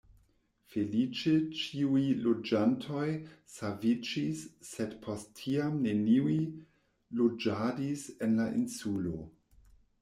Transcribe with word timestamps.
Feliĉe 0.75 1.33
ĉiuj 1.63 2.01
loĝantoj 2.21 3.05
saviĝis 3.57 4.41
sed 4.71 4.97
post 5.05 5.31
tiam 5.43 5.77
neniuj 5.87 6.37
loĝadis 7.23 8.09
en 8.29 8.37
la 8.43 8.51
insulo. 8.65 9.19